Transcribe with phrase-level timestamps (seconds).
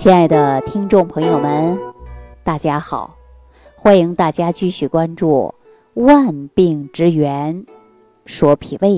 [0.00, 1.78] 亲爱的听众朋友们，
[2.42, 3.18] 大家好！
[3.76, 5.54] 欢迎大家继续关注
[6.02, 7.66] 《万病之源
[8.24, 8.92] 说脾胃》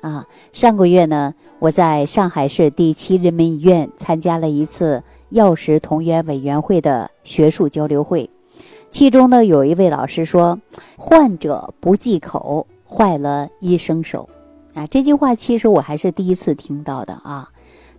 [0.00, 0.26] 啊。
[0.52, 8.28] 上个月呢，我在上海市第七人民医院参加了一次药食同源委员会的学术交流会，
[8.90, 10.58] 其中呢，有一位老师说
[10.98, 14.28] ：“患者不忌口，坏了医生手。”
[14.74, 17.48] 啊，这句话其实我还是第一次听到的啊，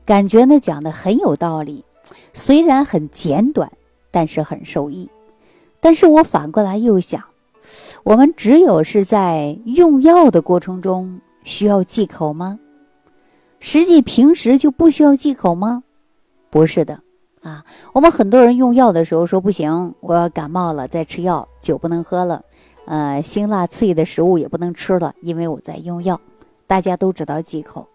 [0.04, 1.86] 感觉呢讲的很有道理。
[2.34, 3.72] 虽然很简短，
[4.12, 5.10] 但是很受益。
[5.80, 7.24] 但是我反过来又想，
[8.04, 12.60] 我们只有是在用药的过程中需要忌口吗？
[13.60, 15.84] 实际平时就不需要忌口吗？
[16.50, 17.02] 不是的
[17.42, 17.64] 啊。
[17.94, 22.44] 我们很多人用药的时候说不行，我要感冒了再吃药，酒不能喝了，
[22.86, 26.20] 呃，辛辣刺激的食物也不能吃了，因为我在用药。
[26.68, 27.88] 大家都知道忌口。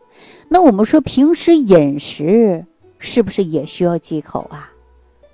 [0.48, 2.64] 那我们说平时饮食。
[3.04, 4.72] 是不是也需要忌口啊？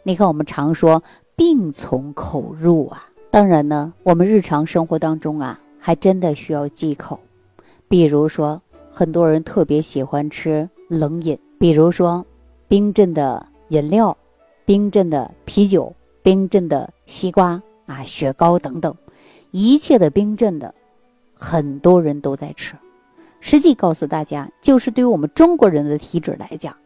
[0.03, 1.01] 你看，我们常说
[1.37, 3.07] 病从口入啊。
[3.31, 7.21] 当然呢，我们日常生活当中啊，还真的需要忌口。
[7.87, 12.27] 比如说，很多人特别喜欢吃冷饮，比如说
[12.67, 14.15] 冰镇的饮料、
[14.65, 18.93] 冰镇的啤酒、冰镇的西瓜啊、雪糕等等，
[19.53, 20.75] 一切的冰镇的，
[21.35, 22.75] 很多人都在吃。
[23.39, 26.77] 实际告诉大家，就是对于我们中国人的体质来讲。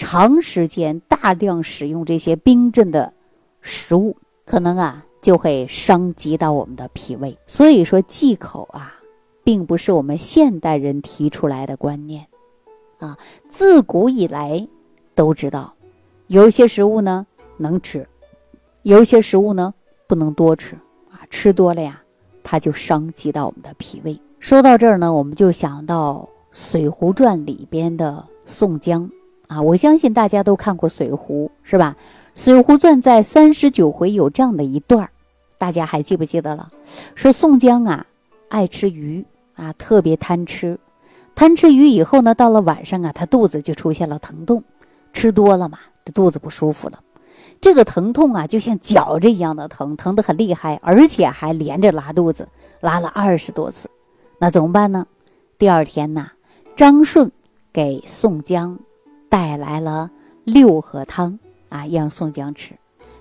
[0.00, 3.12] 长时间大量使用这些冰镇的
[3.60, 7.36] 食物，可能啊就会伤及到我们的脾胃。
[7.46, 8.94] 所以说忌口啊，
[9.44, 12.26] 并不是我们现代人提出来的观念，
[12.98, 14.66] 啊，自古以来
[15.14, 15.74] 都知道，
[16.28, 17.26] 有些食物呢
[17.58, 18.08] 能吃，
[18.82, 19.74] 有些食物呢
[20.06, 20.76] 不能多吃
[21.10, 22.02] 啊，吃多了呀，
[22.42, 24.18] 它就伤及到我们的脾胃。
[24.38, 26.26] 说到这儿呢，我们就想到
[26.58, 29.10] 《水浒传》里边的宋江。
[29.50, 31.16] 啊，我相信大家都看过《水浒》，
[31.64, 31.96] 是吧？
[32.40, 35.10] 《水浒传》在三十九回有这样的一段
[35.58, 36.70] 大家还记不记得了？
[37.16, 38.06] 说宋江啊，
[38.48, 40.78] 爱吃鱼啊，特别贪吃，
[41.34, 44.62] 贪吃鱼以后呢，到了晚上啊，他肚子就出现了疼痛，
[45.12, 47.00] 吃多了嘛，这肚子不舒服了。
[47.60, 52.46] 这个疼痛啊，就像绞着一样的疼，疼得很厉害，而且还连着拉肚子，
[52.80, 53.90] 拉了二十多次。
[54.38, 55.08] 那怎么办呢？
[55.58, 56.30] 第二天呢，
[56.76, 57.32] 张顺
[57.72, 58.78] 给宋江。
[59.30, 60.10] 带来了
[60.44, 61.38] 六合汤
[61.70, 62.74] 啊，让宋江吃，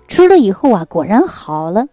[0.07, 1.87] 吃了以后啊，果然好了。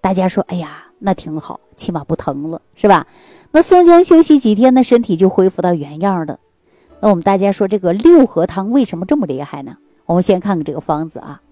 [0.00, 3.06] 大家说，哎呀，那挺好，起码不疼了，是吧？
[3.52, 6.40] 那宋江休息几天呢，身体就恢复到原样的。
[7.00, 9.76] 那我们大家说，这个六合汤为什么这么厉害呢？
[10.06, 11.42] 我们先看看这个方子啊，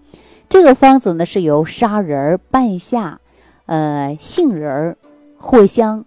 [0.49, 3.21] 这个方子呢是由砂仁、半夏、
[3.67, 4.97] 呃杏仁、
[5.39, 6.05] 藿香、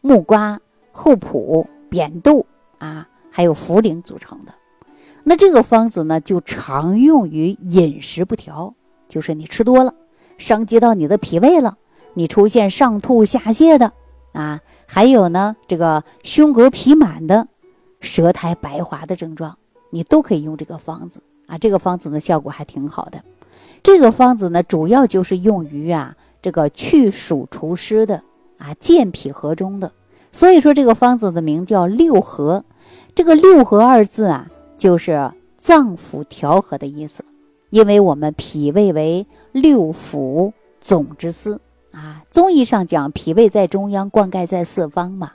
[0.00, 0.60] 木瓜、
[0.92, 2.46] 厚朴、扁豆
[2.78, 4.52] 啊，还有茯苓组成的。
[5.24, 8.74] 那这个方子呢，就常用于饮食不调，
[9.08, 9.94] 就是你吃多了，
[10.36, 11.76] 伤及到你的脾胃了，
[12.14, 13.92] 你出现上吐下泻的
[14.32, 17.46] 啊，还有呢，这个胸膈痞满的，
[18.00, 19.56] 舌苔白滑的症状，
[19.90, 21.56] 你都可以用这个方子啊。
[21.56, 23.22] 这个方子呢，效果还挺好的。
[23.82, 28.22] 这个方子呢，主要就是用于啊，这个去暑除湿的
[28.58, 29.92] 啊，健脾和中的。
[30.32, 32.64] 所以说，这个方子的名叫六合。
[33.14, 34.48] 这个六合二字啊。
[34.82, 37.24] 就是脏腑调和的意思，
[37.70, 41.60] 因为我们脾胃为六腑总之司
[41.92, 42.24] 啊。
[42.32, 45.30] 中医上讲，脾胃在中央，灌溉在四方嘛。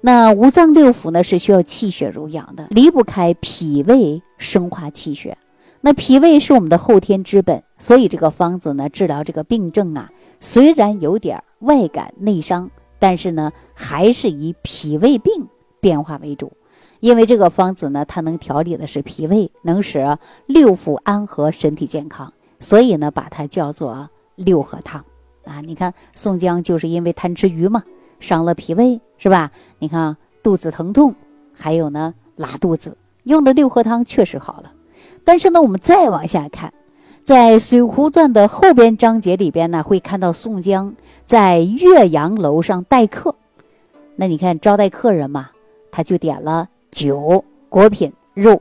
[0.00, 5.36] 那五脏六腑呢，是需要气血濡养的，离不开脾胃生化气血。
[5.82, 10.10] 那脾胃是我们的后天之本，所以这个方子呢，治疗这个病症啊，
[10.40, 15.46] 虽然有点外感内伤，但是呢，还是以脾胃病
[15.78, 16.50] 变化为主。
[17.00, 25.04] 因为这个方子呢，它能调理的是脾胃，能使六腑安和，身体健康，所以呢，把它叫做六合汤
[25.44, 25.60] 啊。
[25.60, 27.84] 你看宋江就是因为贪吃鱼嘛，
[28.18, 29.52] 伤了脾胃，是吧？
[29.78, 31.14] 你看肚子疼痛，
[31.52, 34.72] 还有呢拉肚子，用了六合汤确实好了。
[35.24, 36.72] 但是呢，我们再往下看，
[37.22, 40.94] 在《水浒传》的后边章节里边呢，会看到宋江
[41.24, 43.36] 在岳阳楼上待客，
[44.16, 45.50] 那你看招待客人嘛，
[45.92, 46.68] 他就点了。
[46.90, 48.60] 酒、果品、肉，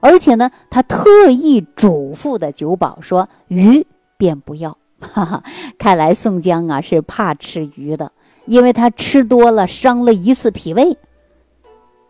[0.00, 3.86] 而且呢，他特意嘱咐的酒保说：“鱼
[4.16, 5.44] 便不要。”哈哈，
[5.78, 8.10] 看来宋江啊是怕吃鱼的，
[8.46, 10.96] 因为他吃多了伤了一次脾胃，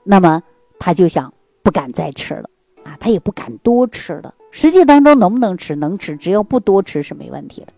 [0.05, 0.41] 那么
[0.79, 1.35] 他就想
[1.65, 2.49] 不敢再吃了
[2.85, 4.33] 啊，他也不敢多吃了。
[4.53, 5.75] 实际当中能不能吃？
[5.75, 7.73] 能吃，只要不多吃是没问题的。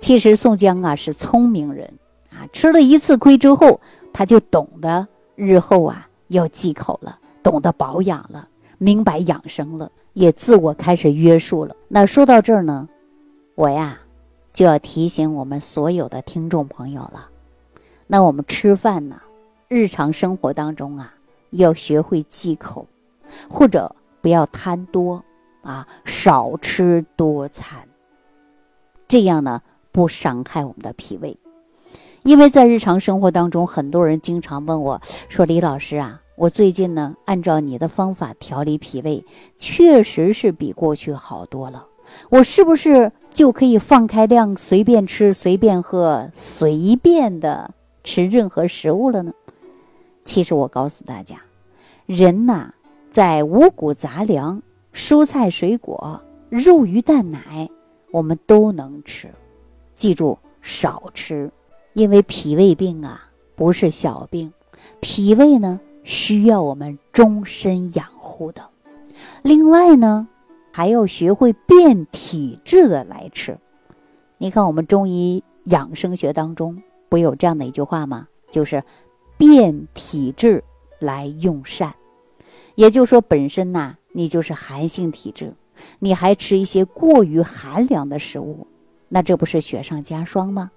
[0.00, 1.94] 其实宋江啊是聪明人
[2.30, 3.80] 啊，吃了一次亏之后，
[4.12, 5.06] 他就懂得
[5.36, 7.19] 日后啊要忌口了。
[7.42, 8.48] 懂得保养了，
[8.78, 11.74] 明白养生了，也自我开始约束了。
[11.88, 12.88] 那说到这儿呢，
[13.54, 13.98] 我呀
[14.52, 17.28] 就要提醒我们所有的听众朋友了。
[18.06, 19.20] 那我们吃饭呢，
[19.68, 21.14] 日常生活当中啊，
[21.50, 22.86] 要学会忌口，
[23.48, 25.22] 或者不要贪多
[25.62, 27.78] 啊，少吃多餐。
[29.06, 29.62] 这样呢，
[29.92, 31.36] 不伤害我们的脾胃。
[32.22, 35.00] 因为在日常生活当中，很多人经常问我
[35.30, 39.22] 说：“李老师啊，我最近呢，按照你的方法调理脾胃，
[39.58, 41.86] 确实是比过去好多了。
[42.30, 49.34] 我是不是就可以放开量，随便吃、随便喝、随便的吃任何食物了呢？”
[50.24, 51.36] 其实我告诉大家，
[52.06, 52.72] 人呐，
[53.10, 54.62] 在五谷杂粮、
[54.94, 57.68] 蔬菜水果、肉鱼蛋奶，
[58.10, 59.28] 我们都能吃，
[59.94, 61.50] 记住少吃。
[61.92, 64.50] 因为脾胃病啊不是小病，
[65.00, 65.78] 脾胃呢
[66.10, 68.68] 需要我们终身养护的。
[69.42, 70.26] 另外呢，
[70.72, 73.56] 还要学会变体质的来吃。
[74.36, 78.26] 你看我们中医养生学当中不有这样的一句话吗？
[78.50, 78.82] 就是
[79.36, 80.64] 变体质
[80.98, 81.94] 来用膳。
[82.74, 85.54] 也就是说，本身呐你就是寒性体质，
[86.00, 88.66] 你还吃一些过于寒凉的食物，
[89.08, 90.72] 那这不是雪上加霜吗？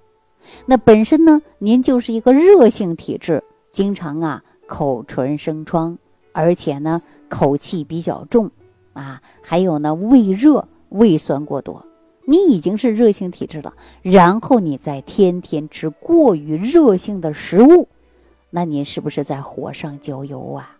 [0.68, 6.00] 那本身呢，您就是一个热性体质，经常啊口唇生疮，
[6.32, 7.00] 而且呢
[7.30, 8.50] 口气比较重，
[8.94, 11.86] 啊，还有呢胃热、胃酸过多，
[12.26, 17.88] 你已经是热性体质了，然后你再天天吃过于热性的食物，
[18.50, 20.76] 那您是不是在火上浇油啊？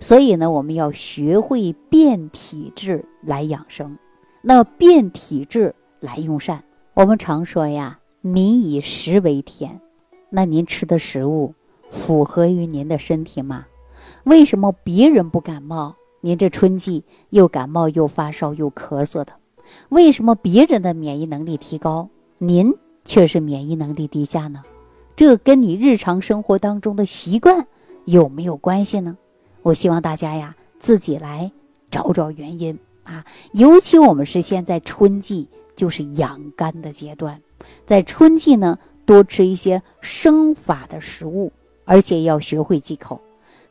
[0.00, 3.98] 所以呢，我们要学会变体质来养生，
[4.40, 6.64] 那变体质来用膳。
[6.94, 7.98] 我们常说呀。
[8.24, 9.80] 民以食为天，
[10.30, 11.54] 那您吃的食物
[11.92, 13.66] 符合于您的身体吗？
[14.24, 19.34] 为什么别人不感冒，您这春季又感冒又发烧又咳嗽的？
[19.90, 22.08] 为什么别人的免疫能力提高，
[22.38, 22.74] 您
[23.04, 24.62] 却是免疫能力低下呢？
[25.14, 27.66] 这跟你日常生活当中的习惯
[28.06, 29.16] 有没有关系呢？
[29.60, 31.52] 我希望大家呀自己来
[31.90, 35.46] 找找原因啊，尤其我们是现在春季，
[35.76, 37.40] 就是养肝的阶段。
[37.84, 41.52] 在春季呢，多吃一些生发的食物，
[41.84, 43.20] 而且要学会忌口。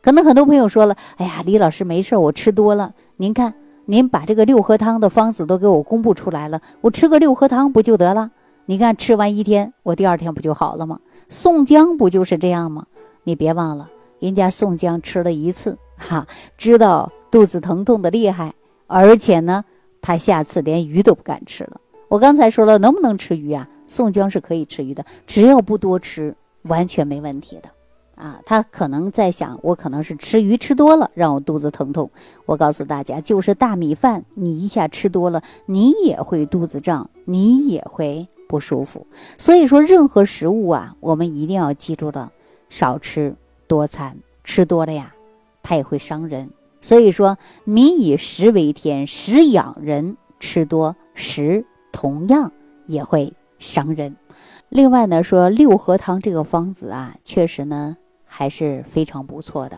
[0.01, 2.93] 可能很多朋友说了：“哎呀，李老师没事，我吃多了。
[3.17, 3.53] 您看，
[3.85, 8.31] 您把这个六合汤的方子都给我公布出来了，我吃个六合汤不就得了？
[8.65, 10.99] 你看吃完一天，我第二天不就好了吗？
[11.29, 12.85] 宋江不就是这样吗？
[13.23, 16.25] 你别忘了，人家宋江吃了一次，哈，
[16.57, 18.53] 知道肚子疼痛的厉害，
[18.87, 19.63] 而且呢，
[20.01, 21.79] 他下次连鱼都不敢吃了。
[22.07, 27.69] 我刚才说了，能不能吃鱼啊？”宋江是可以吃鱼的，只要不多吃，完全没问题的，
[28.21, 32.07] 啊，他可能在想，我可能是吃鱼吃多了，让我肚子疼痛。
[32.45, 39.07] 我告诉大家，就是大米饭，你一下吃多了，你也会肚子胀，你也会不舒服。
[39.39, 42.31] 所以说，任何食物啊，我们一定要记住了，
[42.69, 43.35] 少吃
[43.65, 45.15] 多餐，吃多了呀，
[45.63, 46.51] 它也会伤人。
[46.79, 52.51] 所以说，民以食为天，食养人，吃多食同样
[52.85, 53.33] 也会。
[53.61, 54.15] 伤人。
[54.69, 57.95] 另外呢，说六合汤这个方子啊，确实呢
[58.33, 59.77] 还是非常不错的。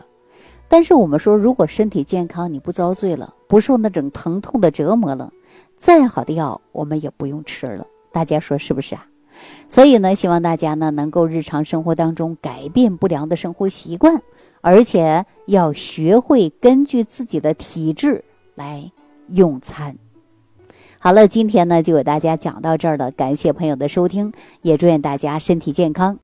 [0.68, 5.32] 但是我们说，如果身体健康，你不遭罪了，不受那种疼痛的折磨了，
[5.76, 7.84] 再好的药我们也不用吃了。
[8.12, 9.06] 大家说是不是啊？
[9.66, 14.22] 所以呢，希望大家呢能够日常生活当中改变不良的生活习惯，
[14.60, 18.24] 而且要学会根据自己的体质
[18.54, 18.90] 来
[19.28, 19.98] 用餐。
[20.98, 26.23] 好了，今天呢就给大家讲到这儿了，感谢朋友的收听，也祝愿大家身体健康。